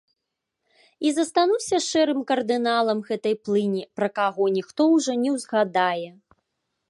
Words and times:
І 1.07 1.11
застануся 1.17 1.77
шэрым 1.89 2.19
кардыналам 2.31 2.99
гэтай 3.09 3.35
плыні, 3.49 3.83
пра 3.99 4.07
каго 4.17 4.45
ніхто 4.57 4.81
ўжо 4.95 5.11
не 5.27 5.37
ўзгадае. 5.37 6.09